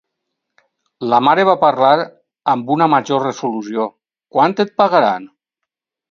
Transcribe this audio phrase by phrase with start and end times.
[1.09, 1.91] La mare va parlar
[2.53, 3.85] amb una major resolució,
[4.37, 5.29] quant et pagaran?